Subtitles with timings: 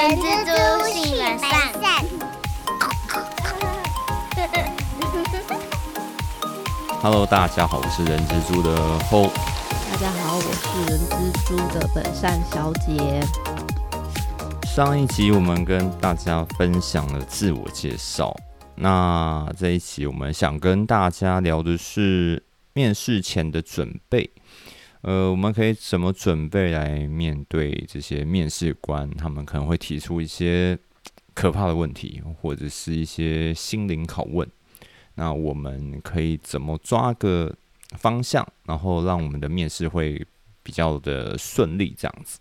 [0.00, 0.50] 人蜘蛛
[0.88, 1.50] 性本善。
[7.02, 9.30] Hello，大家好，我是人蜘蛛的后。
[9.92, 13.20] 大家好，我是人蜘蛛的本善小姐。
[14.64, 18.34] 上一集我们跟大家分享了自我介绍，
[18.76, 22.42] 那这一期我们想跟大家聊的是
[22.72, 24.30] 面试前的准备。
[25.02, 29.10] 呃，我们可以怎么准备来面对这些面试官？
[29.12, 30.78] 他们可能会提出一些
[31.32, 34.46] 可怕的问题，或者是一些心灵拷问。
[35.14, 37.54] 那我们可以怎么抓个
[37.96, 40.22] 方向，然后让我们的面试会
[40.62, 41.94] 比较的顺利？
[41.96, 42.38] 这样子，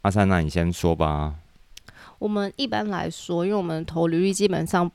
[0.00, 1.34] 阿三，那你先说吧。
[2.18, 4.90] 我们一般来说，因为我们投履历基本上。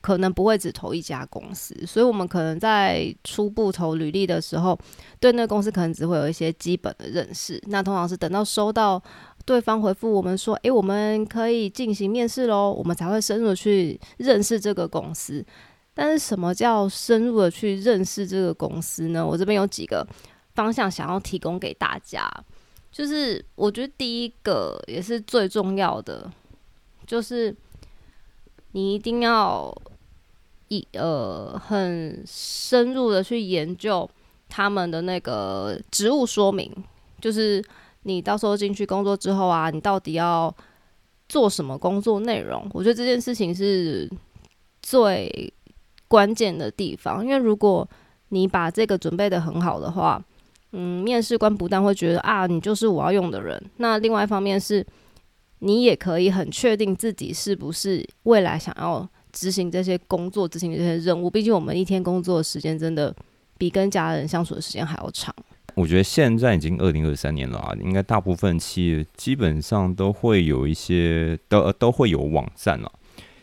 [0.00, 4.78] 可能不会只投一家公司，所以我们可能在初步投履历的时候，
[5.18, 7.62] 对那个公司可能只会有一些基本的认识。
[7.66, 9.02] 那通常是等到收到
[9.44, 15.44] 对方回复我们说，诶，我们可以进行面试喽，我们才会深入的去认识这个公司。
[15.92, 19.26] 但是什么叫深入的去认识这个公司呢？
[19.26, 20.06] 我这边有几个
[20.54, 22.30] 方向想要提供给大家，
[22.90, 26.30] 就是我觉得第一个也是最重要的，
[27.06, 27.54] 就是
[28.72, 29.74] 你一定要。
[30.72, 34.08] 一呃，很深入的去研究
[34.48, 36.72] 他们的那个职务说明，
[37.20, 37.60] 就是
[38.04, 40.54] 你到时候进去工作之后啊，你到底要
[41.28, 42.64] 做什么工作内容？
[42.72, 44.08] 我觉得这件事情是
[44.80, 45.52] 最
[46.06, 47.84] 关键的地方，因为如果
[48.28, 50.22] 你把这个准备的很好的话，
[50.70, 54.86] 嗯，面试官不但会觉得啊，你就是我要用的人，那另外一方面是，
[55.60, 59.08] 你也可以很确定自己是不是未来想要。
[59.32, 63.14] 执行这些工作，执行这些任务，毕竟我们一天工作的时间真的
[63.56, 65.32] 比跟家人相处的时间还要长。
[65.76, 72.90] 我觉得现在已经二零二三年了啊，应该大部分企业基本上都会有一些，都都会有网站了。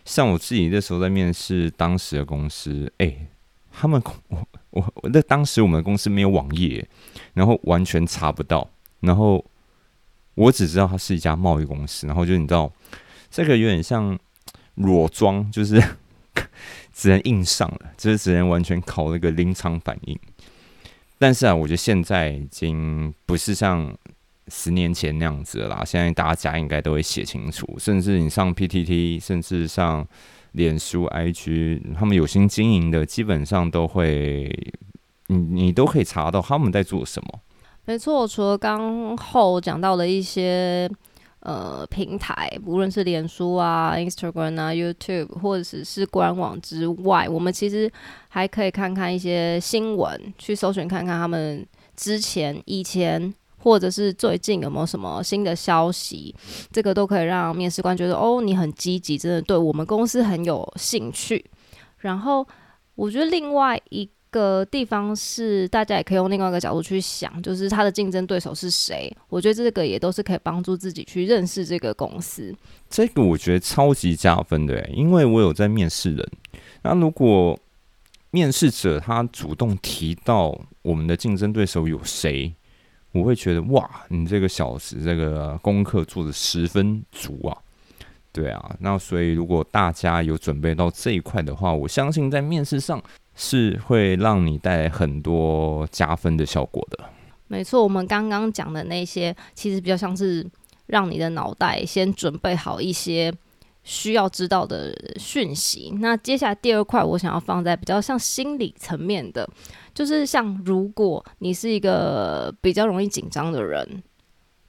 [0.04, 3.26] 像我自己那时候在面试当时的公司，哎，
[3.72, 6.86] 他们我我我那当时我们的公司没有网页，
[7.34, 9.46] 然后完全查不到，然后
[10.38, 12.72] 我只知道它是一家贸易公司，然后就你知道，
[13.30, 14.18] 这个有点像。
[14.78, 15.84] 裸装就是
[16.94, 20.16] 只能硬上了，就是只能完全靠那个临场反应。
[21.18, 23.92] 但是啊，我觉得现在已经不是像
[24.50, 25.84] 十年前那样子了啦。
[25.84, 30.08] 现在大家应该都会写清楚，甚至你上 PTT，甚至上
[30.52, 34.56] 脸书、IG，他们有心经营的，基本上都会，
[35.26, 37.40] 你你都可以查到他们在做什么。
[37.88, 40.88] 没错，除了刚后讲到的一些。
[41.42, 47.90] 呃，平台无论是脸书啊、Instagram 啊、YouTube，或者是是官网之外，我们其实
[48.28, 51.66] 还可以看看一些新闻，去搜寻看看他们
[51.96, 56.36] 之前、以前或者是最近有没有什么新的消息，
[56.70, 61.46] 这个都可以让面试官觉得哦，你很积极，真的对我们公司很有兴趣。
[62.00, 62.46] 然后，
[62.96, 64.10] 我觉得另外一。
[64.32, 69.16] 个地方是大家也可以用另外一个角度去想，就是他的竞争对手是谁。
[69.30, 72.56] 我觉得这个也都是可以帮助自己去认识这个公司。
[72.90, 76.30] 这个我觉得超级加分的，因为我有在面试人。
[76.84, 77.58] 那如果
[78.32, 82.54] 面试者他主动提到我们的竞争对手有谁，
[83.14, 87.58] 我会觉得哇，你这个小时这个功课做的十分足啊。
[88.32, 93.02] 对啊，那所以如果大家有准备到这一块的话，我相信在面试上。
[93.40, 97.06] 是会让你带来很多加分的效果的。
[97.48, 100.46] 没错，我们刚刚讲的那些，其实比较像是
[100.88, 103.32] 让你的脑袋先准备好一些
[103.84, 105.94] 需要知道的讯息。
[106.00, 109.48] 那接下来第二块，我想要放在比较像心理层面的，
[109.94, 114.04] 就是像如果你是一个比较容易紧张的人，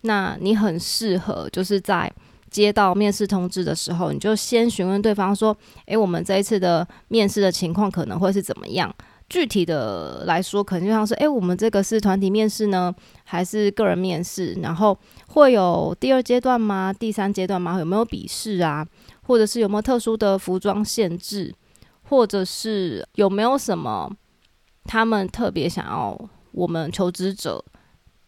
[0.03, 2.13] 那你很适合就是在。
[2.51, 8.95] 接到面试通知的时候，你就先询问对方说：“诶，我们这一次的面试的情况可能会是怎么样？
[9.29, 12.95] 具体的来说，可能就像是：诶，我们这个是团体面试呢，
[13.25, 14.55] 还是个人面试？
[14.63, 14.99] 然后
[15.29, 16.93] 会有第二阶段吗？
[16.93, 17.79] 第三阶段吗？
[17.79, 18.87] 有没有笔试啊？
[19.23, 21.55] 或者是有没有特殊的服装限制？
[22.05, 24.11] 或者是有没有什么
[24.85, 26.19] 他们特别想要
[26.53, 27.65] 我们求职者？”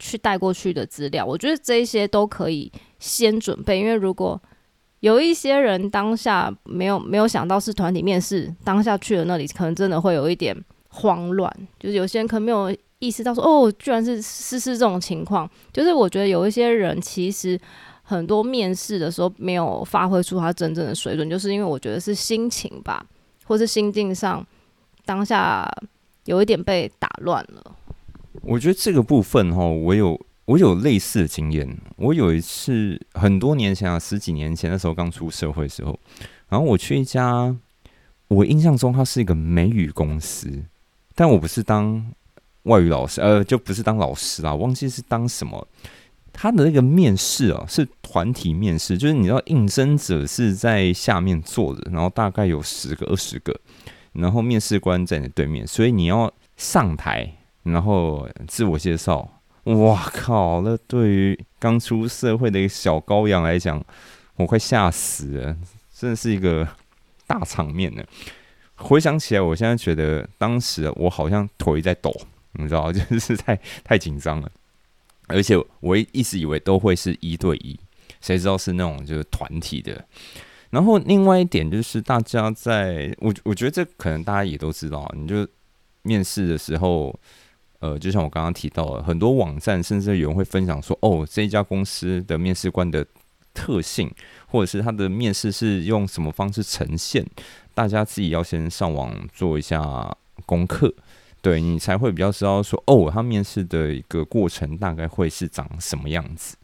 [0.02, 4.40] 去带过去的资料，我觉得这一些都可以先准备，因为如果
[5.00, 10.56] 有一些人当下没有没有想到是团体面试，当下去了那里，可能真的会有一点
[10.90, 11.50] 慌乱。
[11.78, 15.48] 就是有些人可能没有意识到说，哦，居然是是是这种情况。
[15.72, 17.58] 就是我觉得有一些人其实
[18.02, 23.02] 很多面试的时候没有发挥出他真正的水准，就是因为我觉得是心情吧，
[23.44, 24.46] 或是心境上
[25.06, 25.66] 当下
[26.26, 27.74] 有一点被打乱了。
[28.42, 30.20] 我觉得这个部分哈，我有
[30.50, 31.78] 我有类似的经验。
[31.94, 35.96] 我有一次很多年前啊，十几年前那时候刚出社会的时候，
[36.48, 37.54] 然后我去一家，
[38.26, 40.50] 我印象中它是一个美语公司，
[41.14, 42.04] 但我不是当
[42.64, 45.64] 外语老师，呃，就不是当老师啦，忘记是当什么。
[46.32, 53.56] 他的那个面试啊，是团体面试，就是你知道应征者是在下面坐着，然后大概有十个、二十个，
[54.14, 57.32] 然后面试官在你对面，所以你要上台，
[57.62, 59.36] 然后自我介绍。
[59.64, 60.62] 哇靠！
[60.62, 63.82] 那对于刚出社会的一个小羔羊来讲，
[64.36, 65.56] 我快吓死了，
[65.94, 66.66] 真的是一个
[67.26, 68.02] 大场面呢。
[68.76, 72.10] 回想起来，我现在觉得当时我好像腿在抖，
[72.52, 73.54] 你知道， 就是太
[73.84, 74.50] 太紧张了。
[75.28, 77.78] 而且我一直以为都会是一对一，
[78.20, 80.04] 谁知道是那种就是团体的。
[80.70, 85.46] 然后另外一点就是大家在，我我觉得这可能大家也都知道，你就
[86.02, 87.16] 面试的时候，
[87.80, 93.04] 呃，就像我刚刚提到的，很多网站甚至有人会分享说，哦，这一家公司的面试官的
[93.52, 94.10] 特性，
[94.46, 97.26] 或者是他的面试是用什么方式呈现，
[97.74, 100.16] 大家自己要先上网做一下
[100.46, 100.94] 功课。
[101.42, 106.54] 对你才会比较知道说哦，他面试的一个过程大概会是长什么样子。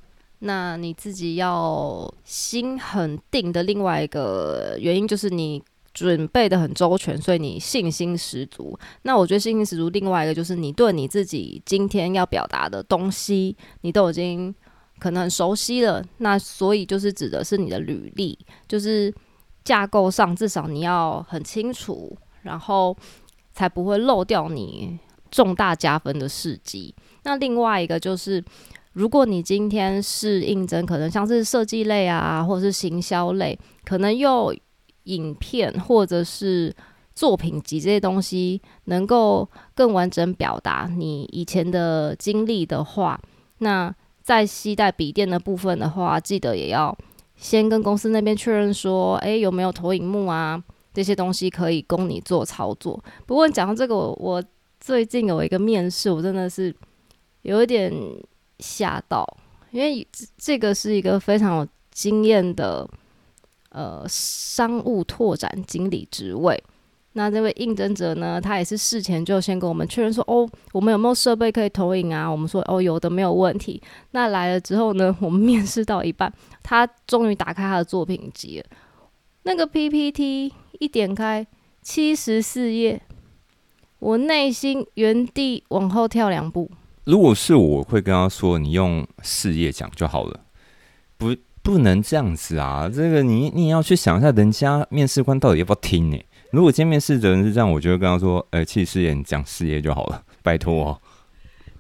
[0.41, 5.63] 那你自己要心很定的另外一个原因就是你
[5.97, 8.79] 准备的很周全，所以你信心十足。
[9.03, 14.55] 那我觉得信心十足，另外一个就是你对你自己今天要表达的东西，你都已经
[14.99, 16.05] 可能很熟悉了。
[16.19, 18.39] 那所以就是指的是你的履历，
[18.69, 19.11] 就是
[19.65, 22.95] 架构上至少你要很清楚，然后。
[23.59, 24.99] 才不会漏掉你
[25.31, 26.95] 重大加分的事迹。
[27.23, 28.45] 那另外一个就是，
[28.93, 34.55] 如果你今天是应征，可能像是设计类啊，或者是行销类，可能又
[35.07, 36.73] 影片或者是
[37.15, 43.21] 作品集这些东西，能够更完整表达你以前的经历的话，
[43.59, 43.93] 那
[44.23, 46.97] 在携带笔电的部分的话，记得也要
[47.37, 50.63] 先跟公司那边确认说，诶，有没有投影幕啊？
[50.93, 53.03] 这些东西可以供你做操作。
[53.27, 54.43] 不过讲到这个，我
[54.81, 56.75] 最近有一个面试，我真的是
[57.43, 57.93] 有一点
[58.59, 59.27] 吓到，
[59.71, 60.07] 因为
[60.39, 62.89] 这个是一个非常有经验的
[63.77, 66.61] 呃商务拓展经理职位。
[67.13, 72.27] 那这位应征者呢，他也是事前就先跟我们确认说，哦，我们有没有设备可以投影啊？
[72.29, 73.81] 我们说，哦，有的，没有问题。
[74.11, 76.33] 那来了之后呢，我们 面试到一半，
[76.63, 78.67] 他终于打开他的作品集了，
[79.43, 80.53] 那个 PPT。
[80.79, 81.47] 一点开
[81.81, 83.01] 七十四页，
[83.99, 86.71] 我内心原地往后跳两步。
[87.05, 90.41] 如果是我会跟他说：“你用四页讲就好了，
[91.17, 91.35] 不
[91.67, 92.89] 不能这样子啊！
[92.89, 96.25] 这个你你也要去想一下，人家面试官到底要不要听呢？
[96.53, 100.97] 如果今天面试的人是这样，我就会跟他说：“呃，七十四页你讲事业就好了， 拜托。”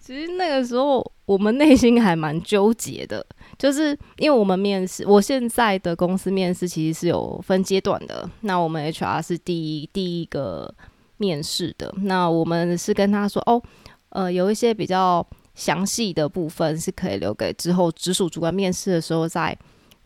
[0.00, 3.24] 其实那个时候我们内心还蛮纠结的。
[3.56, 8.28] 就是因为我们面试，我现在的公司面试其实是有分阶段的。
[8.40, 10.74] 那我们 HR 是第一第一个
[11.18, 11.94] 面试的。
[11.98, 13.62] 那我们是跟他说，哦，
[14.08, 15.24] 呃，有一些比较
[15.54, 19.56] 详细的部分是可以留给之后直属主管面试的时候再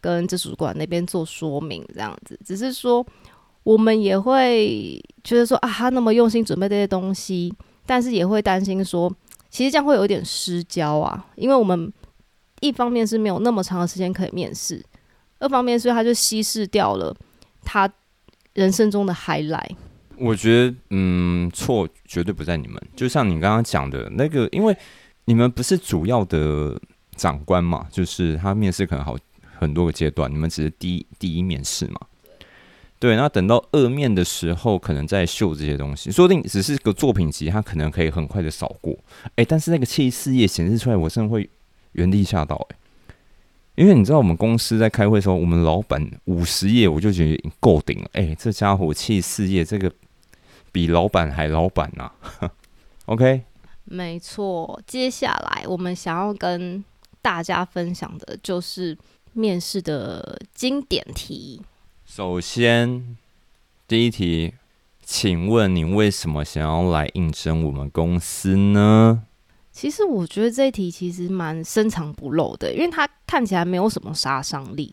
[0.01, 2.39] 跟直属主管那边做说明，这样子。
[2.45, 3.07] 只是说
[3.63, 7.55] 我们也会觉得说啊，他那么用心准备这些东西，
[7.87, 9.13] 但是也会担心说，
[9.51, 11.93] 其实这样会有一点失焦啊，因为我们。
[12.63, 14.85] 一方面是没有那么长的时间可以面试，
[15.39, 17.17] 二方面是他就稀释掉了
[17.65, 17.91] 他
[18.53, 19.75] 人生中的 highlight。
[20.19, 22.79] 我觉得，嗯，错绝对不在你们。
[22.95, 24.77] 就像你刚刚讲的那个，因为
[25.25, 26.79] 你们不是主要的
[27.17, 29.17] 长官嘛，就是他面试可能好
[29.61, 32.01] 很多个阶段，你们只是第一第一面试嘛。
[32.99, 38.99] 对，那等到二面的时候，可能在秀这些东西，说不定只是个作品集，他可能可以很快的扫过。
[39.37, 41.49] 哎，但是那个七四页显示出来，我真的会。
[41.95, 42.77] 原地吓到哎，
[43.75, 48.09] 因为你知道我们公司在开会的时候，我们老板五十页我就觉得够顶了。
[48.13, 49.91] 哎，这家伙七四页，这个
[50.71, 52.13] 比老板还老板呐。
[53.07, 53.43] OK，
[53.87, 54.81] 没错。
[54.87, 56.85] 接下来我们想要跟
[57.21, 58.97] 大家分享的就是
[59.33, 61.63] 面试的经典题。
[62.05, 63.17] 首先，
[63.87, 64.55] 第一题，
[65.03, 69.23] 请问你为什么想要来应征我们公司呢？
[69.73, 74.93] 其实我觉得这一题其实蛮深藏不露的，因为它看起来没有什么杀伤力，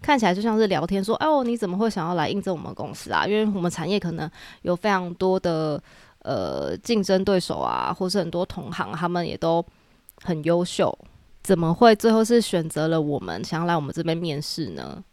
[0.00, 3.26] 看起来就像是聊天说：“哦，你怎么会想要来应征我们公司啊？
[3.26, 4.28] 因为我们产业可能
[4.62, 5.80] 有非常多的
[6.20, 9.64] 呃竞争对手啊，或是很多同行，他们也都
[10.22, 10.98] 很优秀，
[11.44, 15.04] 怎么会最后是选择了我们，想要来我们这边面试呢？”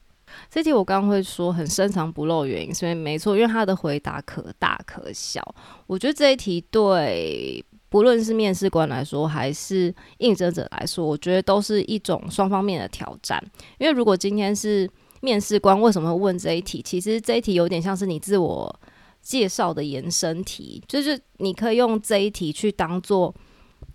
[0.49, 5.43] 这题我刚刚会说很深藏不露原因，所以没错，因为他的回答可大可小。
[5.85, 7.63] 我觉得这一题对。
[7.89, 13.37] 不论是面试官来说，还是应征者来说，我觉得都是一种双方面的挑战。
[13.79, 18.73] 因为如果今天是面试官为什么会问这一题，其实这一题有点像是你自我
[19.21, 23.35] 介绍的延伸题，就是你可以用这一题去当做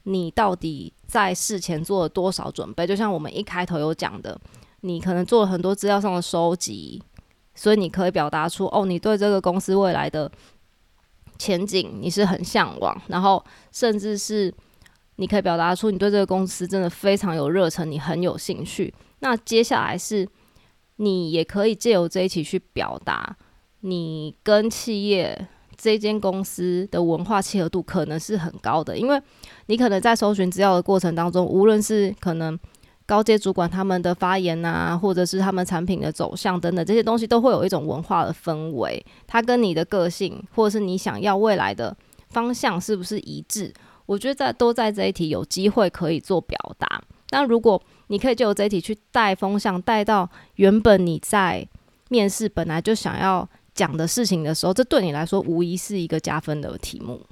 [0.07, 2.87] 你到底在事前做了多少准备。
[2.87, 4.37] 就像我们一开头有讲的，
[4.81, 7.03] 你可能做了很多资料上的收集，
[7.55, 10.31] 所以你可以表达出哦，你对这个公司未来的。
[11.39, 14.51] 前景你是很向往，然后甚至是
[15.17, 18.95] 你可以表达出你对这个公司真的非常有热忱，你很有兴趣。
[19.19, 20.27] 那接下来是
[20.97, 23.37] 你也可以借由这一期去表达
[23.81, 25.47] 你跟企业
[25.77, 29.21] 这间公司的文化契合度可能是很高的，因为
[29.67, 32.59] 你可能在搜寻资料的过程当中，无论是可能。
[33.09, 39.01] 高阶主管他们的发言啊，或者是他们产品的走向等等这些东西，都会有一种文化的氛围。
[39.29, 41.97] 它跟你的个性，或者是你想要未来的
[42.31, 43.73] 方向是不是一致？
[44.07, 47.01] 我觉得在都在这一题有机会可以做表达。
[47.31, 51.65] 那如果你可以就这一题去带风向，带到原本你在
[52.09, 57.25] 面试本来就想要讲的事情的时候，这对你来说无疑是一个加分的题目。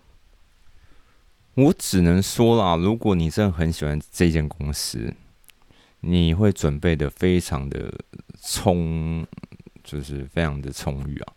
[1.55, 5.13] 我只能说啦，如果你真的很喜欢这间公司。
[6.07, 7.91] 你会准备的非常的
[8.43, 9.27] 充，
[9.83, 11.33] 就是非常的充裕啊！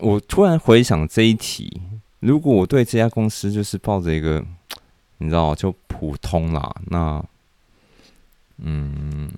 [0.00, 1.80] 我突然回想这一题，
[2.20, 4.44] 如果我对这家公司就是抱着一个，
[5.16, 7.24] 你知道，就普通啦，那，
[8.58, 9.32] 嗯，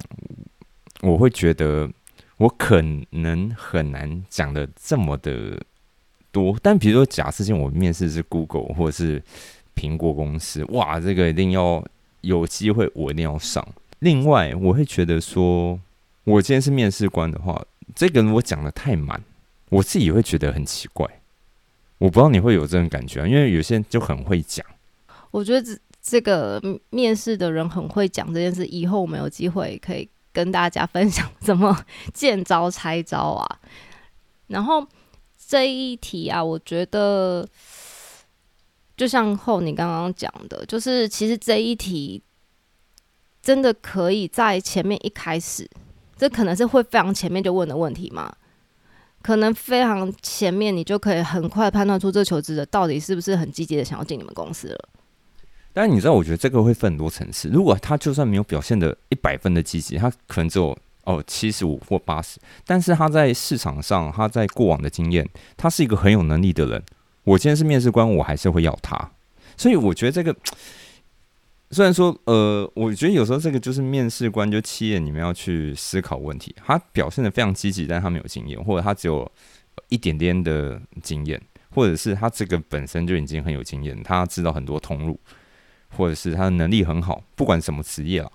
[1.03, 1.89] 我会觉得
[2.37, 5.61] 我可能很难讲的这么的
[6.31, 6.57] 多。
[6.63, 9.23] 但比如说，假设性我面试是 Google 或者是
[9.75, 11.85] 苹果公司，哇，这个一定要
[12.21, 13.67] 有机会，我一定要上。
[14.01, 15.81] 另外，我会觉得说，
[16.25, 17.65] 我今天是面试官的话，
[17.95, 19.23] 这个我讲的太满，
[19.71, 21.09] 我自己会觉得很奇怪。
[21.99, 24.65] 我不知道你会有这种感觉啊，因为有些人就很会讲。
[25.31, 31.75] 我觉得这这个面试的人很会讲这件事，以后我们有机会可以跟大家分享怎么
[32.13, 33.59] 见招拆招啊。
[34.49, 34.87] 然后
[35.49, 37.49] 这一题啊，我觉得
[38.97, 42.23] 就像后你刚刚讲的，就是其实这一题。
[43.43, 45.71] 真的可以在前面一开始，
[46.17, 48.35] 这可能是会非常前面就问的问题吗？
[49.23, 54.89] 可能非常前面，你就可以很快判断出这求职者到底是不是很积极的想要进你们公司了。
[55.77, 57.51] 但是你知道，我觉得这个会分很多层次。
[57.51, 66.83] 如果他就算没有表现的一百分的积极，他可能只有哦七十五或八十，但是他在市场上，他在过往的经验，他是一个很有能力的人。
[67.25, 69.11] 我今天是面试官，我还是会要他。
[69.55, 70.35] 所以我觉得这个。
[71.73, 76.55] 虽然说，呃，我觉得有时候这个就是面试官就企业你们要去思考问题。
[76.65, 79.29] 他表现的非常积极，但他没有经验，或者他只有
[79.89, 85.19] 一点点的经验，或者是他这个本身就已经很有经验，他知道很多通路，
[85.97, 88.31] 或者是他的能力很好，不管什么职业啊，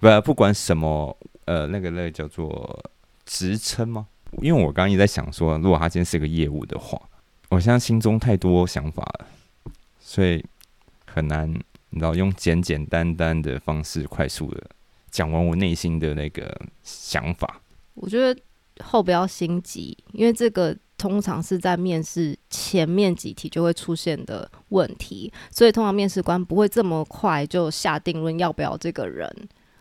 [0.00, 2.82] 不不管什么呃那个那个叫做
[3.24, 4.06] 职称吗？
[4.40, 7.00] 因为我刚刚也在想说，如果他今天是个业务的话，
[7.50, 9.26] 我现在心中太多想法了，
[10.00, 10.44] 所以
[11.06, 11.52] 很难。
[11.94, 14.70] 你知道用简简单单的方式快速的
[15.10, 17.60] 讲完我内心的那个想法。
[17.92, 18.34] 我觉得
[18.82, 29.28] 后不要心急，因为这个通常是在面试前面几题就会出现的问题，所以通常面试官不会这么快就下定论要不要这个人，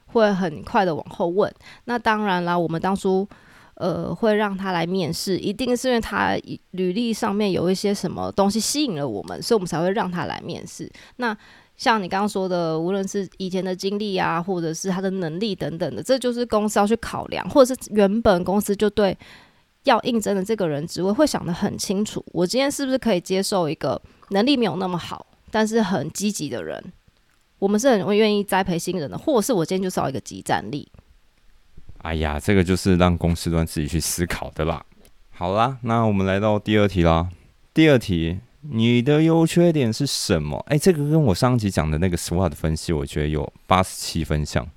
[0.08, 1.54] 会很快的往后问。
[1.86, 3.28] 那当然啦，我们当初
[3.76, 6.36] 呃会让他来面试，一定是因为他
[6.72, 10.92] 履历上面有一些什么东西吸引了我们，所以我们才会让他来面试。
[11.18, 11.38] 那
[11.78, 19.16] 像你刚刚说的，无论是以前的经历啊，或者是他的能力等等的，这就是公司要去考量，或者是原本公司就对
[19.84, 22.24] 要应征的这个人职位会想得很清楚。
[22.34, 26.84] 我今天是不是可以接受一个能力没有那么好，但是很积极的人？
[27.60, 30.92] 我们是很愿意栽培新人的，或者是我今天就是要一个集战力。
[32.00, 34.86] 哎呀，这个就是让公司端自己去思考的啦。
[35.30, 37.30] 好啦，那我们来到第二题啦。
[37.74, 38.40] 第二题。
[38.64, 40.64] 你的优缺点是什么？
[40.70, 44.70] 哎，这个跟我上集讲的那个 SWOT 分析，我觉得有八十七分像，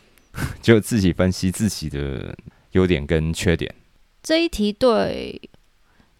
[0.60, 2.36] 就自己分析自己的
[2.72, 3.74] 优点跟缺点。
[4.22, 5.40] 这一题对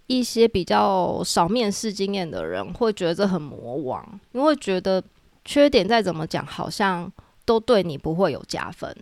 [0.07, 5.02] 一些比较少面试经验的人会觉得很魔王，因为觉得
[5.45, 7.11] 缺点再怎么讲，好像
[7.45, 8.95] 都对你不会有加分。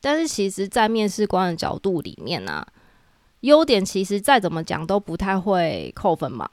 [0.00, 2.66] 但是其实，在面试官的角度里面呢，
[3.40, 6.48] 优点其实再怎么讲都不太会扣分嘛。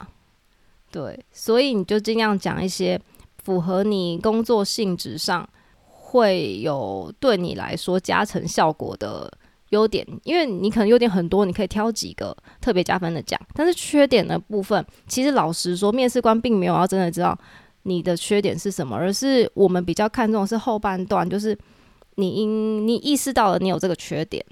[0.92, 3.00] 对，所以你就尽量讲一些
[3.42, 5.48] 符合你工作性质上
[5.84, 9.32] 会有对你来说加成效果的
[9.70, 13.40] 优点，因为你可能优点很多，你可以挑几个特别加分的讲。
[13.54, 17.36] 但是缺点的部分，其实老实说，面试官并没有要真的知道
[17.82, 21.56] 你的缺点是什么，而是我们比较看重的是后半段，就是
[22.16, 24.44] 你因你意识到了你有这个缺点，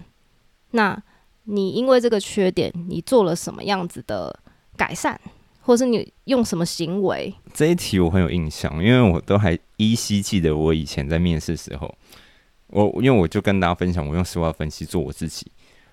[0.71, 1.01] 那
[1.45, 4.35] 你因为这个缺点，你做了什么样子的
[4.77, 5.21] 改善，
[5.61, 7.35] 或是你用什么行为？
[7.53, 11.93] 这一题我很有印象，因为我都还依稀记得我以前在面试时候，
[12.69, 15.51] 我因为我就跟大家分享，我用实话分析做我自己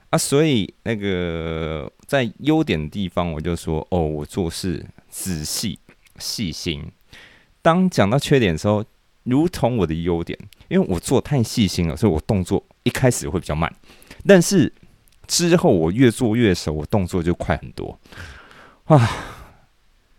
[0.09, 5.79] 啊，所以那个在优点的地方，我就说哦，我做事仔细
[6.19, 6.91] 细心。
[7.61, 8.83] 当讲到缺点的时候，
[9.23, 13.73] 如同我的优点，因为我做太细心了，所以我动作一开始会比较慢，
[14.27, 14.71] 但是
[15.27, 17.99] 之后我越做越熟，我动作就快很多。
[18.85, 19.09] 啊！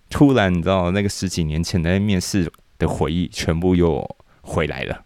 [0.08, 5.04] 突然你知道那个十几年前的面试的回忆全部又回来了。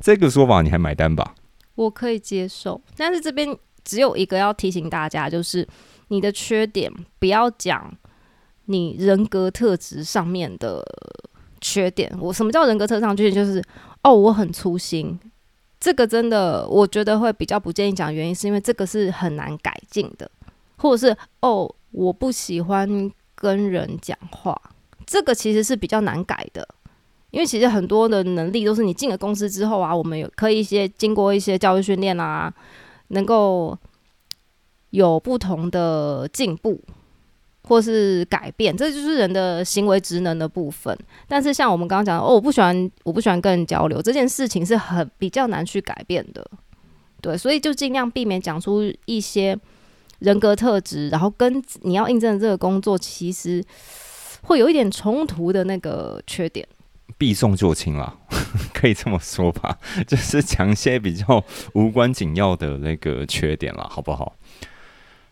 [0.00, 1.34] 这个说法你还买单吧？
[1.74, 5.66] 我可以接受，但是这边只有一个要提醒大家，就是
[6.08, 7.96] 你的缺点不要讲。
[8.66, 10.80] 你人格特质上面的
[11.60, 13.34] 缺点，我什么叫人格特质上缺点？
[13.34, 13.60] 就是
[14.04, 15.18] 哦，我很粗心，
[15.80, 18.14] 这个真的我觉得会比较不建议讲。
[18.14, 20.30] 原因是因为这个是很难改进的，
[20.76, 24.56] 或者是哦，我不喜欢跟人讲话，
[25.04, 26.68] 这个其实是比较难改的。
[27.30, 32.52] 因为其实很多的能力都是你进了公司之后啊，我们有可以一些经过一些教育训练啊，
[33.08, 33.76] 能够
[34.90, 36.80] 有不同的进步。
[37.64, 40.96] 或是改变，这就是人的行为职能的部分。
[41.28, 46.44] 但是像我们刚刚讲的，哦，我不喜欢，我不喜欢跟人交流，这件事情是很比较难去改变的。
[47.20, 49.56] 对，所以就尽量避免讲出一些
[50.18, 53.62] 人格特质，然后跟你要应征这个工作其实
[54.42, 56.66] 会有一点冲突的那个缺点。
[57.18, 58.18] 避重就轻了，
[58.74, 64.34] 可以这么说吧， 就是讲一些比较无关紧要的那个缺点了，好不好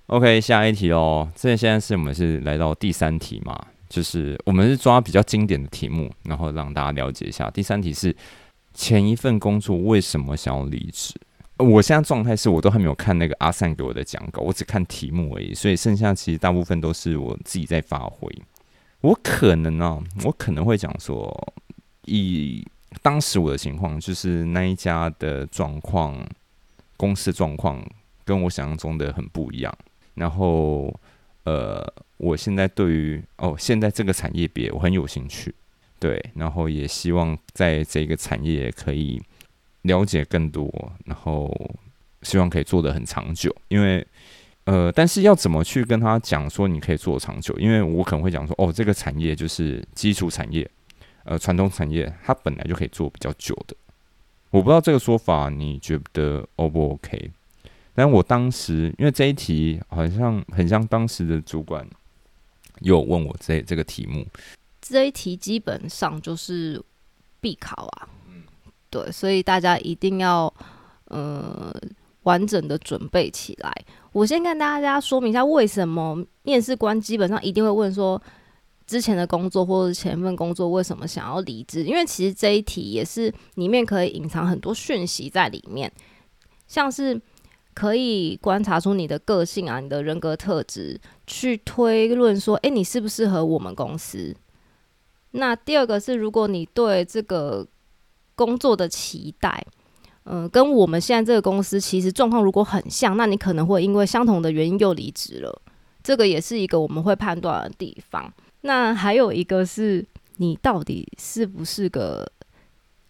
[0.07, 1.31] ？OK，下一题哦。
[1.35, 3.59] 这现在是我们是来到第三题嘛？
[3.89, 7.51] 就是我们是抓比较经典的题目，然后让大家了解一下。
[7.51, 8.15] 第三题是
[8.75, 11.15] 前一份工作为什么想要离职？
[11.57, 18.31] 我现在状态是我都还没有看那个阿善给我的讲稿，我只看题目而已，所以剩下其实大部分都是我自己在发挥。
[19.01, 21.55] 我可能啊，我可能会讲说，
[22.09, 22.67] 以
[23.03, 26.27] 当时我的情况，就是那一家的状况，
[26.97, 27.85] 公司状况
[28.25, 29.73] 跟我想象中的很不一样。
[30.15, 30.93] 然后，
[31.45, 35.55] 呃，我现在对于哦，现在这个产业别我很有兴趣，
[36.01, 39.23] 对，然后也希望在这个产业可以
[39.83, 41.49] 了解更多，然后
[42.23, 43.55] 希望可以做得很长久。
[43.69, 44.05] 因为，
[44.65, 47.57] 呃，但是要怎么去跟他讲说你可以做长久？
[47.59, 50.69] 因为我可能会讲说，哦，这个产业就是基础产业，
[51.29, 53.77] 呃，传统产业它本来就可以做比较久的。
[54.49, 57.31] 我不知道这个说法你觉得 O 不 OK？
[57.95, 61.87] 但我当时因为这一题好像很像当时的主管
[62.81, 64.27] 有问我这这个题目，
[64.81, 66.83] 这一题基本上就是
[67.43, 68.09] 必考啊，
[68.89, 70.51] 对，所以大家一定要
[71.09, 71.75] 呃
[72.23, 73.71] 完整的准备起来。
[74.13, 78.21] 我先跟大家说明一下，为什么面试官基本上一定会问说
[78.89, 81.85] 之前的工作或者前一份工作为什么想要离职？
[81.85, 85.93] 因为其实这一题也是里面可以隐藏很多讯息在里面，
[86.67, 87.21] 像是。
[87.75, 94.35] 可以观察出你的个性啊，你的人格特质，去推论说，诶，你适不适合我们公司？
[95.31, 97.65] 那第二个是，如果你对这个
[98.35, 99.65] 工作的期待，
[100.25, 105.63] 嗯，跟我们现在这个公司其实状况如果很像，那你可能会因为相同的原因又离职了。
[106.03, 108.33] 这个也是一个我们会判断的地方。
[108.63, 110.05] 那还有一个是，
[110.37, 112.31] 你到底是不是个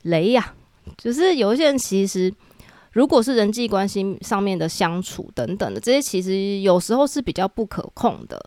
[0.02, 0.54] 雷呀？
[0.96, 2.32] 就是有一些人其实。
[2.92, 8.42] 如果是人际关系上面的相处等等的这些，其实有时候是比较不可控的，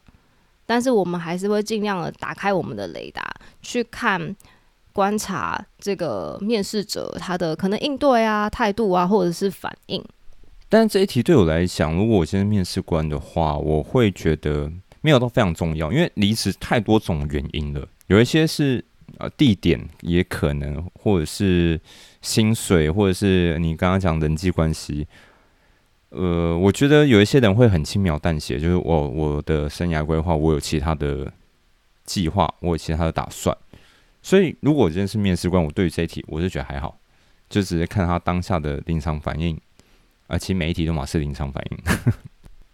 [0.65, 3.23] 但是我们还是会尽量的打开我们的雷达，
[3.61, 4.35] 去看
[4.91, 10.03] 观察这个面试者他的可能应对啊、态度啊，或者是反应。
[10.67, 14.69] 但这一题对我来讲，如果我现在面试官的话，我会觉得
[15.01, 18.83] 没有都非常重要，因为离职太多种原因了，有一些是。
[19.17, 21.79] 呃，地点也可能，或者是
[22.21, 25.05] 薪水，或者是你刚刚讲人际关系。
[26.09, 31.31] 呃，我觉得有一些人会很轻描淡写，就是我我的生涯规划，我有其他的
[32.05, 33.55] 计划，我有其他的打算。
[34.23, 36.97] 所以，如果我今天是面试官，我对于这一题，我是觉得还好，
[37.49, 39.59] 就直接看他当下的临场反应。
[40.27, 41.77] 而且每一题都马是临场反应。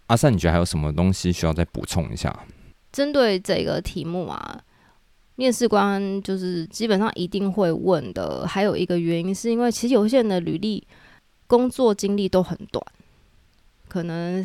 [0.08, 2.44] 阿善，你觉得还有什么东西需要再补充一下？
[2.92, 4.60] 针对这个题目啊？
[5.36, 10.84] 面试官就是基本上一定会问的，还有一个原因是因为其实有些人的履历
[11.46, 12.84] 工作经历都很短，
[13.86, 14.44] 可能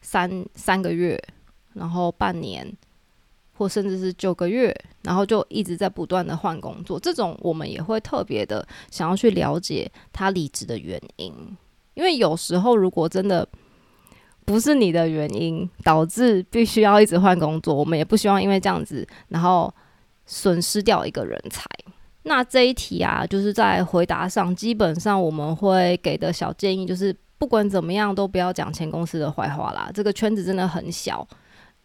[0.00, 1.22] 三三个月，
[1.74, 2.66] 然后半年，
[3.52, 11.34] 或甚至是九个月，然后就一直在不断的换工作，这种我们也会特别的想要去了解他离职的原因，
[11.92, 13.46] 因为有时候如果真的
[14.46, 19.70] 不是你的原因导致必须要一直换工作，我们也不希望因为这样子，然后
[20.24, 21.62] 损失掉一个人才。
[22.22, 29.90] 那这一题啊，就是在回答上，基本上我们会给的小建议就是，不管怎么样都不要讲前公司的坏话啦。
[29.92, 31.26] 这个圈子真的很小，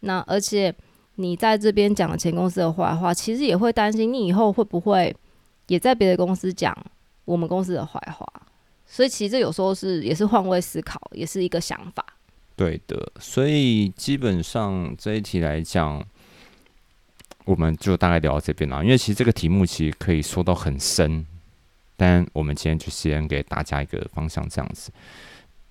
[0.00, 0.74] 那而且
[1.16, 5.14] 你在这边讲前公司的坏话，其实也会担心你以后会不会
[5.66, 6.76] 也在别的公司讲
[7.24, 8.26] 我们公司的坏话。
[8.84, 12.04] 所以其实有时候是也是换位思考，也是一个想法。
[12.56, 16.04] 对的，所以基本上这一题来讲。
[17.44, 21.26] 我们就大概聊到这边了，因为其实这个题目其实可以说到很深，
[21.96, 24.92] 但我们今天就先给大家一个方向，这样子。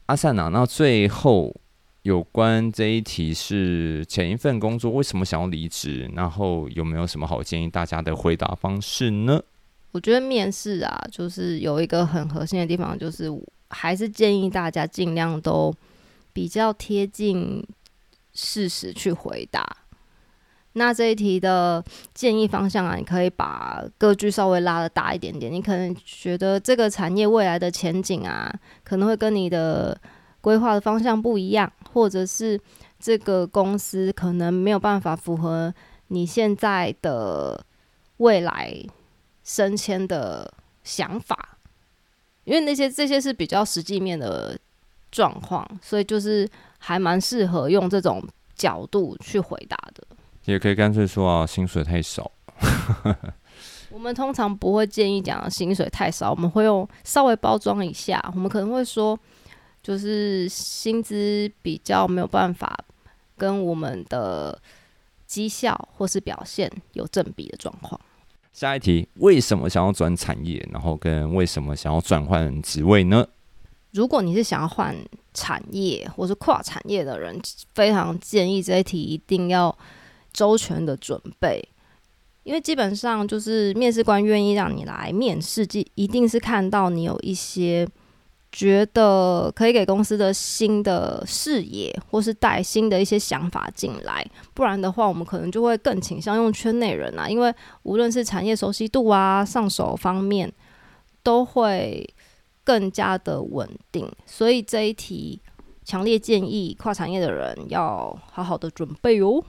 [0.07, 1.55] 阿善呐，那最后
[2.01, 9.41] 有关这一题是前一份工作为什么想要离职，然后有没有什么好建议大家的回答方式呢？
[9.93, 13.31] 我觉得面试啊，就是有一个很核心的地方，就是
[13.69, 15.73] 还是建议大家尽量都
[16.33, 17.65] 比较贴近
[18.33, 19.77] 事实去回答。
[20.73, 25.51] 那这一题的建议方向啊，你可以把格局稍微拉的大一点点。
[25.51, 28.49] 你可能觉得这个产业未来的前景啊，
[28.83, 29.99] 可能会跟你的
[30.39, 32.57] 规划的方向不一样，或者是
[32.97, 35.73] 这个公司可能没有办法符合
[36.07, 37.65] 你现在的
[38.17, 38.73] 未来
[39.43, 40.53] 升迁的
[40.85, 41.57] 想法，
[42.45, 44.57] 因为那些这些是比较实际面的
[45.11, 46.47] 状况，所以就是
[46.77, 48.23] 还蛮适合用这种
[48.55, 50.03] 角度去回答的。
[50.45, 52.31] 也可以干脆说啊，薪水太少。
[53.91, 58.23] 我们通常不会建议讲薪水太少，我们会用稍微包装一下。
[58.33, 59.19] 我们可能会说，
[59.83, 62.77] 就是薪资比较没有办法
[63.37, 64.57] 跟我们的
[65.27, 67.99] 绩效或是表现有正比的状况。
[68.53, 70.65] 下一题，为什么想要转产业？
[70.71, 73.27] 然后跟为什么想要转换职位呢？
[73.91, 74.95] 如果你是想要换
[75.33, 77.39] 产业或是跨产业的人，
[77.73, 79.75] 非常建议这一题一定要。
[80.33, 81.61] 周全的准备，
[82.43, 87.85] 因为基本上就是面试官愿意让你来面试，即一定是看到你有一些
[88.49, 94.25] 觉得可以给公司的新的视野，或是带新的一些想法进来。
[94.53, 100.49] 不然的话，我们可能就会更倾向用圈内人啊，因为无论是产业熟悉度啊、上手方面，
[101.21, 102.09] 都会
[102.63, 104.11] 更加的稳定。
[104.25, 105.41] 所以这一题
[105.83, 109.43] 强烈建议跨产业的人要好好的准备哦。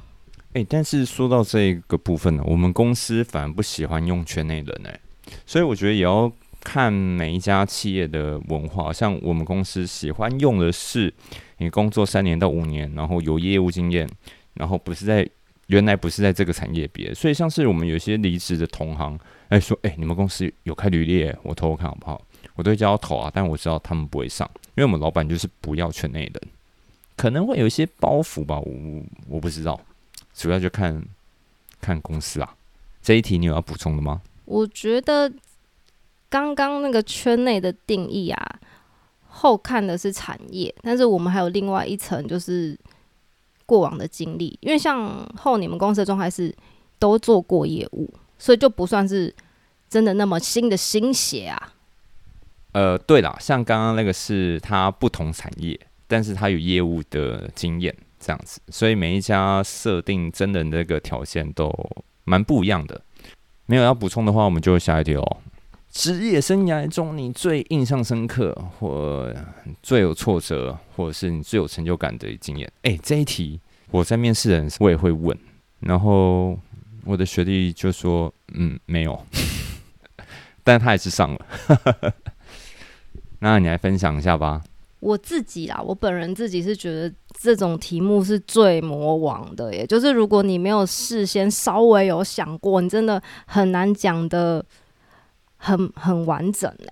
[0.54, 5.00] 哎，但是说到这个部分呢，我们公司反而不喜欢用圈内人哎，
[5.46, 8.92] 所以我觉得也要看每一家企业的文化。
[8.92, 11.12] 像我们公司喜欢用的是
[11.56, 14.06] 你工作三年到五年，然后有业务经验，
[14.54, 15.26] 然后不是在
[15.68, 17.14] 原来不是在这个产业别。
[17.14, 22.20] 所以像是我们有些离职的同行，哎说哎，你们公司有开履历，我偷偷看好不好？
[22.54, 26.42] 我都叫投啊，但我知道他们不会上，因为我们老板就是不要圈内人，
[27.16, 28.72] 可能会有一些包袱吧，我
[29.28, 29.80] 我不知道。
[30.34, 31.04] 主要就看
[31.80, 32.56] 看公司啊，
[33.02, 34.22] 这一题你有要补充的吗？
[34.46, 35.30] 我觉得
[36.30, 38.60] 刚刚那个圈内的定义啊，
[39.28, 42.78] 后看的是产业，但是我们还有另外一层就是
[43.66, 46.54] 过往的经历，因为像后你们公司的状态是
[46.98, 49.34] 都做过业务，所以就不算是
[49.90, 51.74] 真的那么新的新血啊。
[52.72, 57.94] 呃，对了，像刚刚那个是他不同产业，但是他有业务的经验。
[58.24, 61.74] 这样子，所以每一家设定真人这个条件都
[62.22, 63.02] 蛮不一样的。
[63.66, 65.36] 没有要补充的话，我们就下一题哦。
[65.90, 69.34] 职业生涯中，你最印象深刻，或
[69.82, 72.72] 最有挫折，或者是你最有成就感的经验？
[72.82, 75.36] 哎，这一题我在面试人我也会问，
[75.80, 76.56] 然后
[77.04, 79.20] 我的学弟就说：“嗯，没有。
[80.62, 82.14] ”但他还是上了。
[83.42, 84.62] 那你来分享一下吧。
[85.00, 94.64] 我自己啦，我本人自己是觉得这种题目是最魔王的，也就是如果你没有事先稍微有想过，你真的很难讲的
[95.56, 96.88] 很很完整嘞。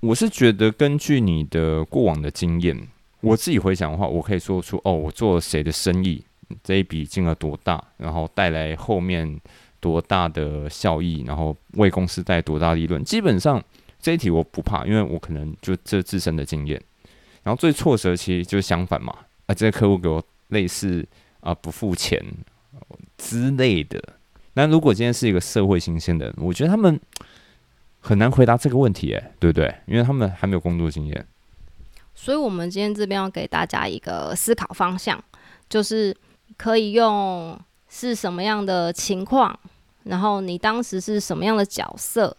[0.00, 2.76] 我是觉得根据你的过往的经验，
[3.20, 6.20] 我自己回想的话，我可以说出哦，我做了谁的生意，
[6.64, 9.40] 这一笔金额多大，然后带来后面
[9.78, 13.04] 多大的效益，然后为公司带多大利润。
[13.04, 13.62] 基本上
[14.00, 16.80] 这一题我不怕，因为我可能就这自身的经验。
[17.42, 21.06] 然后最挫折其实就是相反嘛，啊，这个客户给我类似
[21.40, 22.22] 啊不付钱
[23.16, 24.02] 之类的。
[24.54, 27.00] 那如果今天是一个社会新鲜的，我觉得他们
[28.00, 29.74] 很难回答这个问题，哎，对不对？
[29.86, 31.26] 因为他们还没有工作经验。
[32.14, 35.22] 所以，我们今天这边要给大家一个思考方向，
[35.68, 36.14] 就是
[36.56, 37.58] 可以用
[37.88, 39.56] 是什么样的情况，
[40.02, 42.36] 然后你当时是什么样的角色，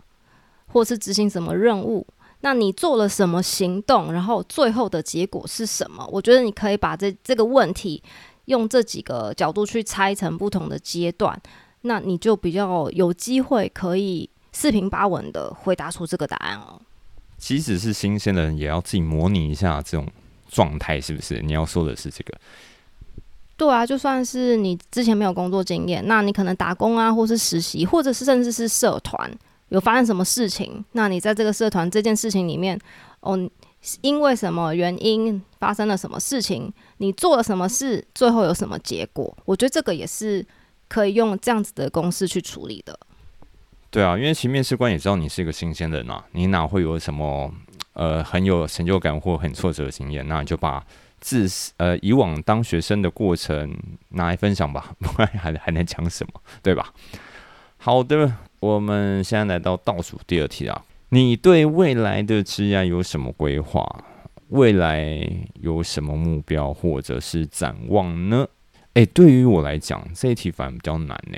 [0.71, 2.05] 或是执行什么任务，
[2.41, 6.07] 那你做了什么行动，然后最后的结果是什么？
[6.11, 8.01] 我觉得你可以把这这个问题
[8.45, 11.39] 用这几个角度去拆成不同的阶段，
[11.81, 16.79] 那你就比较有机会可以四平八稳的回答出这个答案哦。
[17.37, 20.07] 即使是新鲜的人，也要自己模拟一下这种
[20.49, 21.41] 状态，是不是？
[21.41, 22.33] 你要说的是这个。
[23.55, 29.29] 对啊，就算是你之前没有工作经验，那你可能打工啊，或是实习，或者是甚至是社团
[29.69, 32.79] 有发生什么事情，那你在这个社团这件事情里面，
[33.21, 33.49] 哦，
[34.01, 39.35] 因为什么原因发生了什么事情，你做了什么事，最后有什么结果？
[39.45, 40.45] 我觉得这个也是
[40.87, 42.99] 可以用这样子的公式去处理的。
[43.89, 47.51] 对啊，因为其实面试官也知道你是一个新鲜人啊，你哪会有什么
[47.93, 50.27] 呃很有成就感或很挫折的经验？
[50.27, 50.85] 那你就把。
[51.21, 53.77] 自呃以往当学生的过程
[54.11, 56.93] 拿来分享吧， 不然还还能讲什么，对吧？
[57.75, 63.83] 好的，我们现在来到倒数第二题啊，你对未来的职业有什么规划？
[64.49, 65.29] 未来
[65.61, 68.47] 有什么目标或者是展望呢？
[68.93, 71.37] 诶，对于我来讲，这一题反而比较难呢。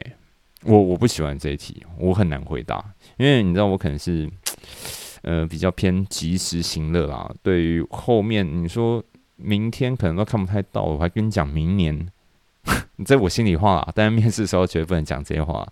[0.64, 2.84] 我我不喜欢这一题，我很难回答，
[3.18, 4.30] 因为你知道我可能是
[5.24, 7.32] 呃比较偏及时行乐啦。
[7.44, 9.04] 对于后面你说。
[9.44, 12.08] 明天可能都看不太到，我还跟你讲明年，
[13.04, 13.92] 这我心里话啦。
[13.96, 15.68] 但是面试的时候绝对不能讲这些话。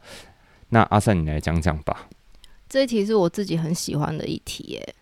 [0.69, 2.07] 那阿善，你来讲讲吧。
[2.67, 4.95] 这一题是我自己很喜欢的一题，耶，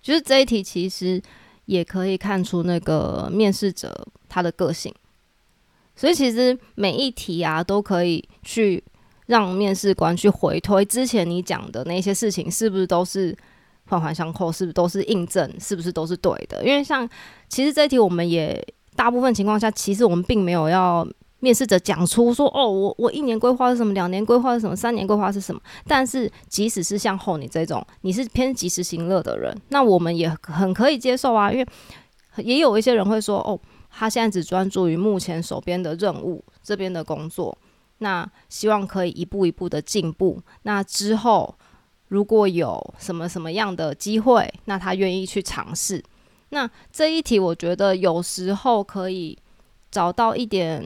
[0.00, 1.22] 就是这一题其实
[1.66, 4.94] 也可以看出那个面试者他的个性。
[5.94, 8.82] 所以其实每一题啊，都可以去
[9.26, 13.36] 让面试官去回推之前你讲的那些事情，是不是都是。
[13.86, 15.52] 环环相扣，是不是都是印证？
[15.60, 16.64] 是不是都是对的？
[16.64, 17.06] 因为像
[17.48, 21.06] 其实这一题，我们也大部分情况下，其实我们并没有要
[21.42, 25.60] 面试者讲出说哦，我我一年规划是什么，两年规划是什么，三年规划是什么。
[25.86, 31.52] 但是即使是像后你这种，你是偏及时行乐的人，那我们也很可以接受啊。
[31.52, 31.66] 因为
[32.36, 33.58] 也有一些人会说哦，
[33.90, 37.58] 他现在只专注于目前手边的任务，这边的工作，
[37.98, 40.40] 那希望可以一步一步的进步。
[40.62, 41.54] 那之后。
[42.08, 46.04] 如果有什么什么样的机会，那他愿意去尝试。
[46.50, 49.38] 那这一题，我觉得有时候可以
[49.92, 50.82] 找到一点，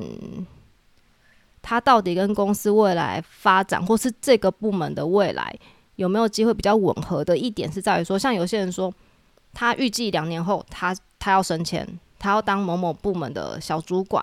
[1.63, 5.57] 他到底跟公司未来发展，或是这个部门的未来
[5.95, 8.93] 有没有机会比较吻合的一点，是在于说，像有些人说，
[9.55, 11.89] 他预计两年后，他他要升迁，
[12.19, 14.23] 他要当某某部门的小主管。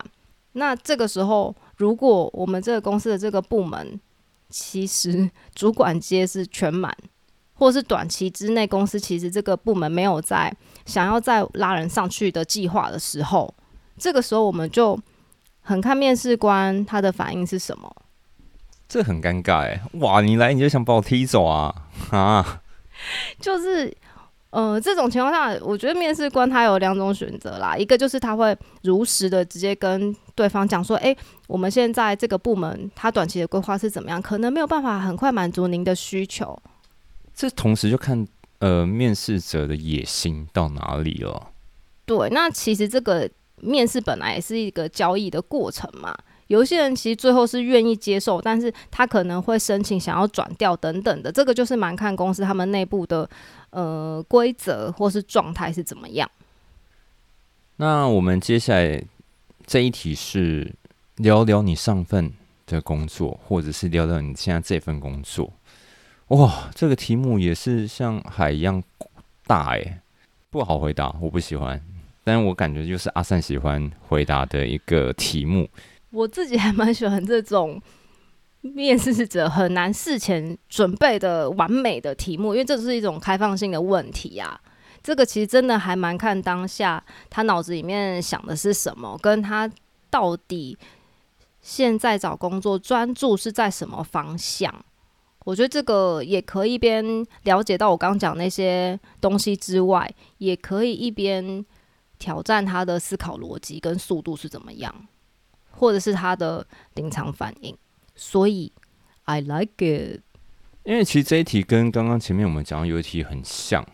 [0.52, 4.00] 那这个时候，如果我们这个公司的这个部门，
[4.50, 6.96] 其实主管阶是全满，
[7.56, 13.52] 或是短期之内公司其实这个部门没有在想要再拉人上去的计划的时候，
[13.98, 15.00] 这个时候我们就
[15.62, 17.96] 很看面试官他的反应是什么。
[18.88, 20.22] 这很尴尬哎，哇！
[20.22, 21.74] 你来你就想把我踢走啊
[22.12, 22.62] 啊！
[23.40, 23.96] 就是。
[24.56, 27.76] 呃，这种情况下，我觉得面试官他有两种选择啦。
[27.76, 34.22] 一个就是他会如实的直接跟对方讲说：“诶，我们现在这个部门他短期的规划是怎么样？
[34.22, 36.56] 可能没有办法很快满足您的需求。”
[37.34, 38.28] 这同时就看
[38.60, 41.48] 呃面试者的野心到哪里了。
[42.06, 43.28] 对，那其实这个
[43.64, 46.16] 面试本来也是一个交易的过程嘛。
[46.48, 51.32] 有些人其实最后是愿意接受，但是他可能会申请想要转调等等的。
[51.32, 53.30] 这个就是蛮看公司他们内部的。
[53.76, 56.30] 呃，规则或是状态是怎么样？
[57.78, 59.04] 那我们接下来
[59.66, 60.72] 这一题是
[61.16, 62.32] 聊聊你上份
[62.68, 65.52] 的工作，或者是聊聊你现在这份工作。
[66.28, 68.84] 哇，这个题目也是像海一样
[69.48, 70.02] 大哎，
[70.52, 71.84] 不好回答，我不喜欢。
[72.24, 75.70] 但我感觉就是阿善喜欢回答的一个题目。
[76.12, 77.82] 我自己还蛮喜欢这种。
[78.66, 84.58] 面试者很难事前准备的完美的题目，因为这是一种开放性的问题啊。
[85.04, 89.70] 这个其实真的还蛮看当下他脑子里面想的是什么，跟他
[90.10, 90.78] 到底
[91.60, 94.74] 现在找工作专注是在什么方向。
[95.44, 97.04] 我觉得这个也可以一边
[97.44, 101.66] 了解到我刚讲那些东西之外，也可以一边
[102.24, 104.96] 挑战他的思考逻辑跟速度是怎么样，
[105.72, 107.78] 或者是他的临场反应。
[108.16, 108.72] 所以
[109.26, 110.22] ，I like it。
[110.86, 113.86] 因为其实这一题跟刚刚前面我们讲的有一题很像。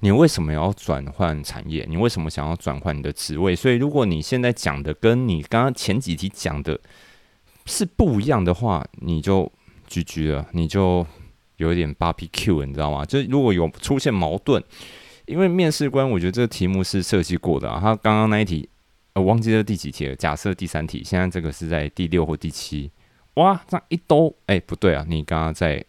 [0.00, 1.86] 你为什么要转换产业？
[1.86, 3.54] 你为什么想要转换你的职位？
[3.54, 6.80] 所以，如果你现在讲的跟你刚刚前几题讲的
[7.66, 9.52] 是不一样的话，你就
[9.88, 11.06] GG 了，你就
[11.56, 13.04] 有一点 barbecue，你知道吗？
[13.04, 14.62] 就如果有出现矛盾，
[15.26, 18.68] 因为面试官我觉得这个题目是设计过的啊，他刚刚那一题
[19.14, 20.16] 呃，忘记了第几题了。
[20.16, 22.90] 假设第三题，现在这个是在第六或第七。
[23.34, 25.04] 哇，这样一兜，哎，不对啊！
[25.08, 25.84] 你刚刚在，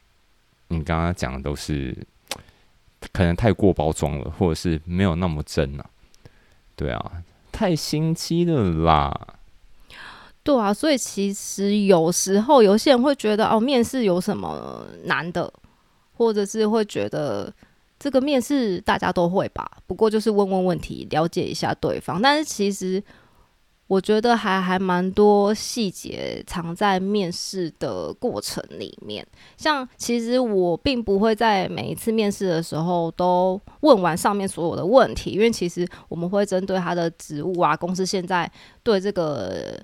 [0.70, 1.96] 你刚刚讲的都是
[3.12, 5.86] 可能太过包装了，或者是没有那么真啊。
[6.76, 7.12] 对啊，
[7.52, 9.36] 太心机了啦。
[10.44, 15.52] 对啊，所以其实有时候有些人会觉得，哦，面试有什么难的，
[16.14, 17.52] 或者是会觉得
[18.00, 22.22] 这个面试大家都会吧，不过就是问问问题，了解一下对方。
[22.22, 23.04] 但是其实。
[23.88, 29.24] 我觉得还还蛮多细节藏在面试的过程里面，
[29.58, 39.80] 像其实我并不会在每一次面试的时候都问完上面所有的问题，因为其实我们会针对他的职务啊，公司现在对这个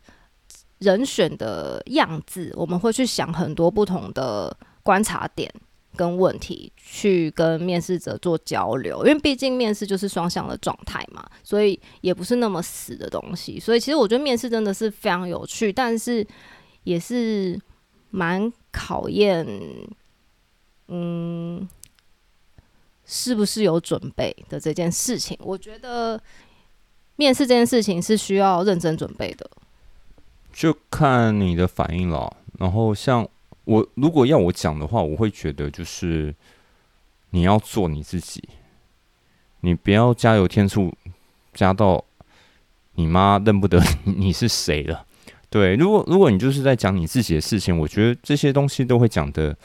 [0.79, 5.47] 人选的样子，我们会去想很多不同的观察点。
[5.95, 13.59] 跟问题去跟面试者做交流，因为毕竟面试就是双向的状态嘛，所以也不是那么死的东西。
[13.59, 16.25] 所以其实我觉得面试真的是非常有趣，但是
[16.83, 17.59] 也是
[18.09, 19.45] 蛮考验，
[20.87, 21.67] 嗯，
[23.05, 25.37] 是不是有准备的这件事情。
[25.41, 26.21] 我觉得
[27.17, 29.51] 面试这件事情是需要认真准备的，
[30.53, 32.37] 就看你的反应了。
[32.59, 33.27] 然后像。
[33.63, 36.33] 我如果要我讲的话，我会觉得就是
[37.29, 38.43] 你要做你自己，
[39.61, 40.91] 你不要加油添醋，
[41.53, 42.03] 加到
[42.95, 45.05] 你妈认不得你是谁了。
[45.49, 49.55] 对，如果如果你就是在讲你自己的事情，我觉得这些东西都会讲的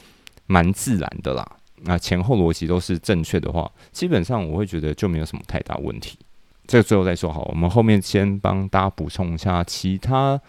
[0.46, 1.46] 蛮自然的啦。
[1.82, 6.18] 那前后逻辑都是正确的话，基本上我会觉得就没有什么太大问题。
[6.66, 10.40] 这个最后再说好，我们后面先帮大家补充一下其他。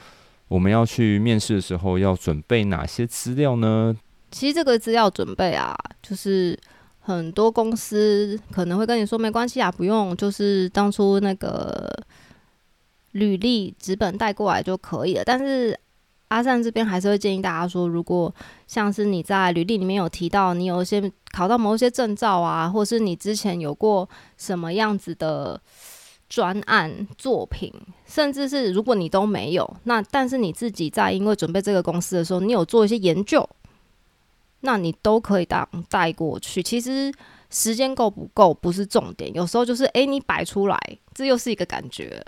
[0.47, 3.95] 我们要去面试的时候要准备哪些资料呢？
[4.31, 6.57] 其实这个资料准备啊，就是
[6.99, 11.89] 很多公司可能会跟你说没关系啊，不用，就是当初那个
[13.11, 15.23] 履历纸本带过来就可以了。
[15.25, 15.77] 但是
[16.29, 18.33] 阿善这边还是会建议大家说，如果
[18.67, 25.59] 像是你在履历里面有提到你有一些考到某一些证照啊，或是你之前有过什么样子的。
[26.29, 27.73] 专案作品，
[28.05, 33.47] 甚至是如果你都没有，那但是你自己在因为准备这个公司的时候，你有做一些研究，
[34.61, 36.61] 那你都可以当带过去。
[36.61, 37.13] 其实
[37.49, 40.77] 时间够不够不是重点，有时候就是哎，你摆出来，
[41.13, 42.21] 这又是一个感觉。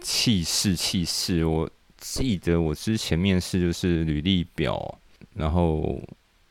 [0.00, 1.44] 气势，气势！
[1.44, 4.98] 我记得我之前面试就是履历表，
[5.34, 6.00] 然后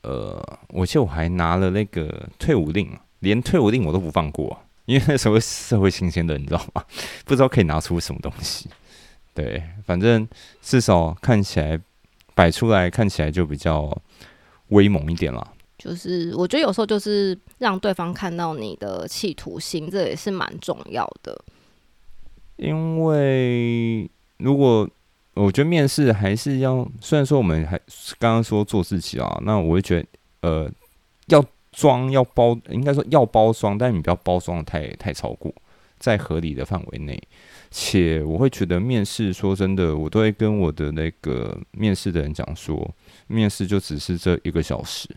[0.02, 4.60] 呃，我记得我还拿了那个退伍令，连退伍令我都不放过。
[4.88, 6.82] 因为那时候社会新鲜的，你知道吗？
[7.26, 8.70] 不知道可以拿出什么东西。
[9.34, 10.26] 对，反正
[10.62, 11.78] 至少看起来
[12.34, 13.94] 摆出来看起来就比较
[14.68, 15.46] 威猛一点了。
[15.76, 21.38] 就是我觉得有时候就是让对方看到你的企图心，这也是蛮重要的。
[22.56, 24.88] 因为如果
[25.34, 27.78] 我觉得面试还是要，虽然说我们还
[28.18, 30.06] 刚刚说做自己啊，那我会觉得
[30.40, 30.72] 呃要。
[31.78, 35.54] 装要包，应该说要包装，但是你不要包装的太太超过，
[35.96, 37.22] 在合理的范围内。
[37.70, 42.92] 且我会觉得面试，说真的，我都会跟我的那个面试的人讲说，
[43.28, 45.08] 面试就只是这一个小时，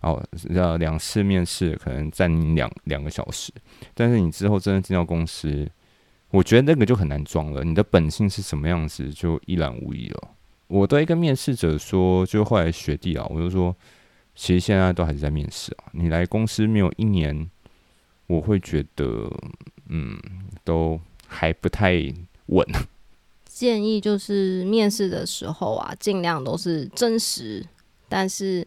[0.00, 0.20] 哦，
[0.50, 3.52] 要两次面试可能占你两两个小时，
[3.94, 5.70] 但是你之后真的进到公司，
[6.30, 7.62] 我觉得那个就很难装了。
[7.62, 10.30] 你的本性是什么样子，就一览无遗了。
[10.66, 13.76] 我对一个面试者说，就后来学弟啊，我就说。
[14.36, 15.90] 其实现在都还是在面试啊。
[15.92, 17.50] 你来公司没有一年，
[18.28, 19.28] 我会觉得，
[19.88, 20.16] 嗯，
[20.62, 21.94] 都还不太
[22.46, 22.64] 稳。
[23.46, 27.66] 建议就是面试的时候啊，尽量都是真实，
[28.08, 28.64] 但是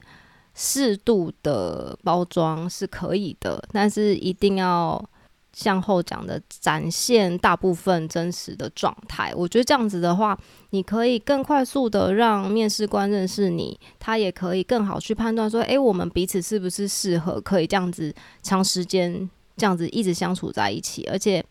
[0.56, 5.10] 适度的包装是可以的，但是一定要。
[5.52, 10.38] 向后讲的展现大部分真实的状态，我觉得这样子的话，
[10.70, 21.44] 你可以更快速的让面试官认识你，他也可以更好去判断说，诶，我们彼此是不是适合，可以这样子长时间这样子一直相处在一起，而且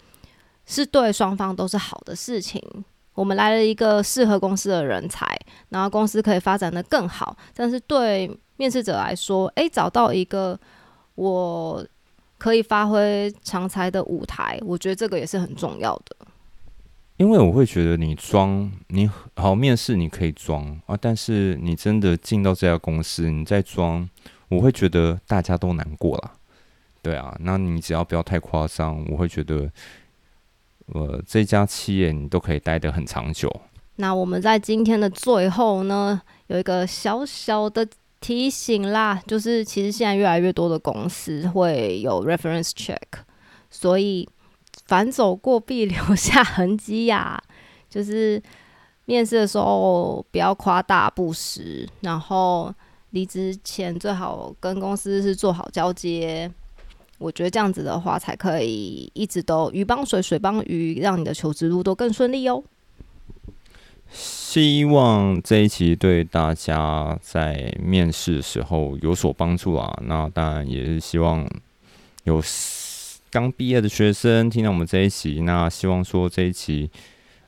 [0.65, 2.63] 是对双方都是好的事情。
[3.15, 5.27] 我们来了一个适合公司的人才，
[5.71, 10.59] 然后公司可以发展的更好，但是对面试者来说，诶，找到一个
[11.17, 11.85] 我。
[12.39, 16.17] 可以发挥长才的舞台，我觉得这个也是很重要的。
[17.17, 24.09] 因为我会觉得你装你好面试你可以装啊，但是你真的进到这家公司，你再装，
[24.49, 26.33] 我会觉得大家都难过了。
[27.03, 29.69] 对啊，那你只要不要太夸张，我会觉得，
[30.95, 33.53] 呃，这家企业你都可以待得很长久。
[33.97, 37.85] 那我们在今天的最后呢，有一个小小的。
[38.21, 42.97] 提醒啦，就是其实现在越来越多的公司会有 reference check，
[43.71, 44.29] 所以
[44.87, 47.43] 反走过必留下痕迹呀。
[47.89, 48.43] 就是
[49.07, 52.75] 面试的时候不要夸大不实，然后
[53.11, 56.51] 离职前最好跟公司是做好交接。
[57.17, 62.63] 我觉得这样子的话，才可以一直都鱼帮水，水帮鱼，让你的求职路都更顺利哦。
[64.11, 69.97] 希望这一期对大家在面试的时候有所帮助啊！
[70.07, 71.49] 那当然也是希望
[72.25, 72.43] 有
[73.31, 76.91] 刚毕业的学生听到我们这一期，那希望说这一期，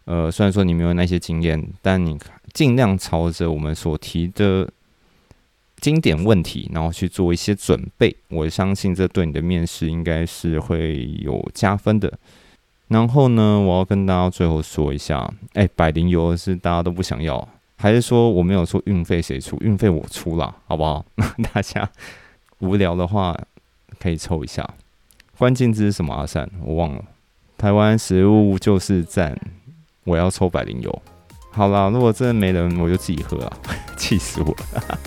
[0.04, 2.18] 呃，虽然说你没有那些经验，但你
[2.52, 4.70] 尽量朝着我们所提的
[5.80, 8.14] 经典问题，然后去做一些准备。
[8.28, 12.18] 我相信这对你的面试应该是会有加分的。
[12.90, 19.56] 然后呢，我要跟大家最后说一下，哎，百灵油是大家都不想要，还是说我没有说运费谁出？
[19.60, 21.04] 运费我出了，好不好？
[21.54, 21.88] 大家
[22.58, 23.38] 无聊的话
[24.00, 24.68] 可以抽一下。
[25.38, 26.12] 关键字是什么？
[26.12, 27.04] 阿善，我忘了。
[27.56, 29.38] 台湾食物就是赞，
[30.02, 31.02] 我要抽百灵油。
[31.52, 33.56] 好啦，如果真的没人，我就自己喝啊，
[33.96, 34.98] 气死我了。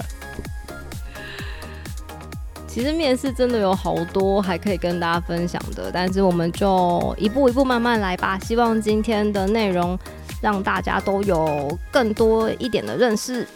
[2.73, 8.39] 其实面试真的有好多还可以跟大家分享的，但是我们就一步一步慢慢来吧。
[8.39, 9.95] 希望今天的内容
[10.41, 13.47] 让大家都有更多一点的认识。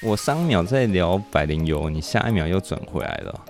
[0.00, 3.40] 我上秒在聊百灵油，你下一秒又转回来了。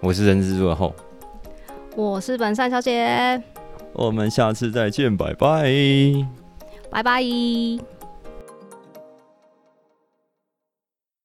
[0.00, 0.94] 我是人之若后，
[1.94, 3.42] 我是本善小姐，
[3.92, 5.70] 我们下次再见，拜拜，
[6.88, 7.99] 拜拜。